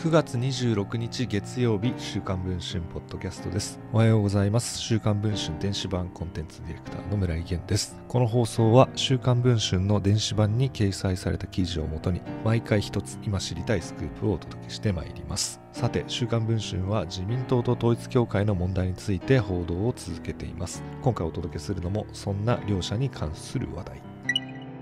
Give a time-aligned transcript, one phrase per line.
[0.00, 3.78] 9月26日月曜日週刊文春ポッドキャストです。
[3.92, 4.78] おはようございます。
[4.78, 8.00] 週刊文春電子版コンテンツディレクターの村井源です。
[8.08, 15.60] この放送は週刊文春の電子版に掲載された記事をもとに毎回一つ今知りたいスクープをお届けしてまいります。
[15.72, 20.82] さて週刊文春は自民党と統一協会の問題について報道を続けています。
[21.02, 24.09] 今回お届けするのもそんな両者に関する話題。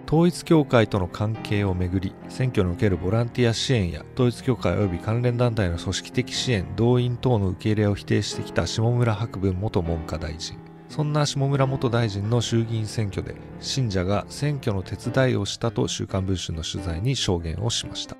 [0.09, 10.57] 統一教会との関係をめぐり選挙におけるボランティア支援や統一教会及び関連団体の組織的支援動員等の受け入れを否定してきた下村博文元文科大臣。
[10.89, 18.17] そんな下村元大臣の衆議院選挙で信者が選挙の手伝いをしたと週刊文春の取材に証言をしました。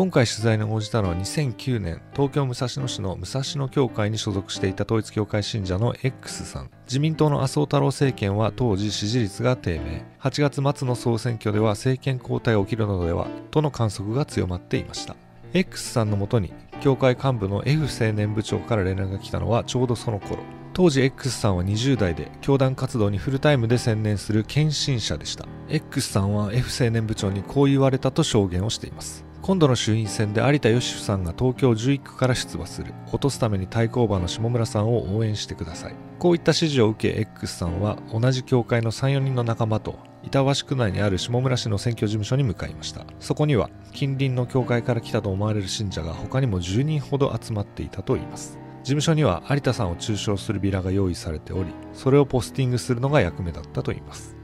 [0.00, 6.70] 今回取材に応じたのは2009年東京武蔵野市の武蔵野教会に所属していた統一教会信者の X さん。
[6.86, 10.06] 自民党の麻生太郎政権は当時支持率が低迷。
[10.18, 15.16] 8月末の総選挙では政権交代が起きるのではとの観測が強まっていました。
[15.52, 20.38] X さんのもとに教会幹部の F 青年部長から連絡が来たのはちょうどその頃。
[20.72, 25.44] 当時 X さんは20代で教団活動にフルタイムで専念する献身者でした。
[25.68, 29.28] X さんは F 青年部長にこう言われたと証言をしています。
[29.50, 32.94] 今度の衆院選で有田芳生さんが東京11区から出馬する。
[33.08, 35.96] 落とすために対抗馬の下村さんを応援してください。
[36.20, 43.04] こういった指示を受け X さんは同じ教会の34人の仲間と板橋区内にある下村市の選挙事務所に向かいました。
[43.18, 48.56] そこには近隣の教会から来たと思われる信者が他にも10人ほど集まっていたといいます。
[48.84, 54.39] 事務所には有田さんを中傷するビラが用意されておりそれをポスティングするのが役目だったといいます。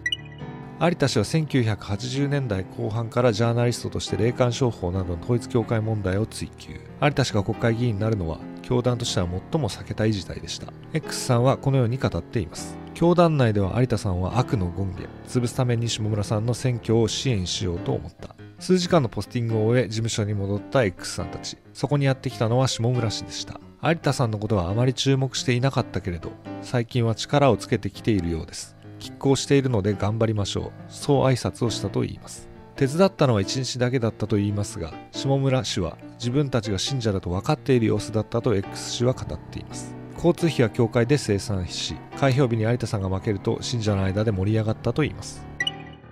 [0.78, 6.78] 有田氏は1980年代後半からジャーナリストとして霊感商法などの統一教会問題を追及。
[7.02, 10.70] 有田氏が国会議員になるのは教団としては最も避けたい事態でした。
[10.92, 12.76] X さんはこのように語っています。
[12.92, 15.08] 教団内では有田さんは悪の権限。
[15.26, 18.36] 潰すために下村さんの選挙を支援しようと思った。
[18.58, 21.56] 数時間のポスティングを終え事務所に戻った X さんたち。
[21.72, 23.58] そこにやってきたのは下村氏でした。
[23.82, 26.32] 有田さんのことはあまり注目していなかったけれど
[26.62, 28.75] 最近は力をつけてきているようです。
[28.98, 30.72] 拮抗しているので頑張りましょう。
[30.88, 32.48] そう挨拶をしたといいます。
[32.76, 39.94] 手伝ったのは1日だけだったと言いますが下村氏は自分たちが信者だと分かっている様子だったと X 氏は語っています。
[40.14, 45.44] 交通費は教会で生産し開票日に有田さんが負けると信者の間で盛り上がったといいます。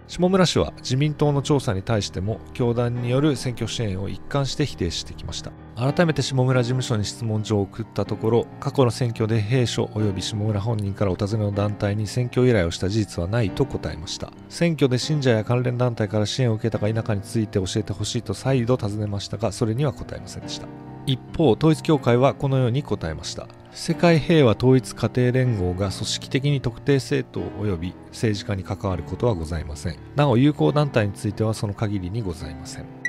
[0.07, 5.53] 下村氏は自民党の調査に対しても教団による選挙支援を一貫して否定してきました。
[5.77, 14.33] 改めて下村事務所に質問状を送ったところ過去の選挙で兵所及び下村本人からお尋ねの団体に選挙依頼をした事実はないと答えました。
[14.49, 20.69] 選挙で信者や関連団体から支援を受けたか否かについて教えてほしいと再度尋ねましたがそれには答えませんでした。
[21.07, 23.49] 一方統一教会はこのように答えました。
[23.73, 29.97] 世界平和統一家庭連合が組織的に特定政党及び政治家に関わることはございません。
[30.15, 33.04] なお友好団体についてはその限りにございません。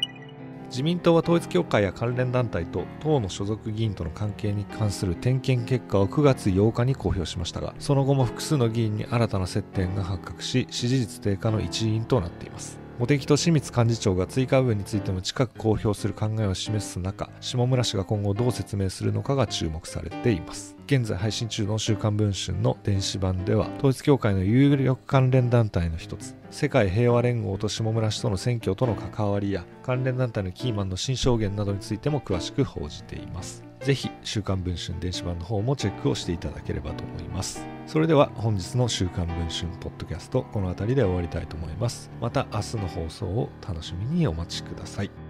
[0.76, 12.85] 自民党は統一教会や関連団体と党の所属議員との関係に関する点検結果を9月8日に公表しましたがその後も複数の議員に新たな接点が発覚し支持率低下の一因となっています。
[12.98, 20.78] 茂木と清水幹事長が追加分についても近く公表する考えを示す中下村氏が今後どう説明するのかが注目されています。
[20.86, 33.64] 現在配信中の週刊文春の電子版では統一教会の有力関連団体の一つ世界平和連合と下村氏との選挙との関わりや関連団体のキーマンの新証言などについても詳しく報じています。
[33.82, 37.75] ぜひ週刊文春電子版の方もチェックをしていただければと思います。
[37.88, 42.10] それでは本日の週刊文春ポッドキャストこの辺りで終わりたいと思います。
[42.20, 45.25] また明日の放送を楽しみにお待ちください。